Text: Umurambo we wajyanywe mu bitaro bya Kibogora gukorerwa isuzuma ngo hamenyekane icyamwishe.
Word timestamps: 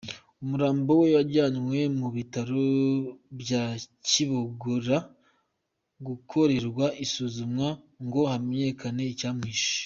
Umurambo 0.43 0.91
we 1.01 1.07
wajyanywe 1.15 1.79
mu 1.99 2.07
bitaro 2.15 2.63
bya 3.39 3.63
Kibogora 4.07 4.97
gukorerwa 6.07 6.85
isuzuma 7.05 7.67
ngo 8.05 8.21
hamenyekane 8.31 9.03
icyamwishe. 9.13 9.75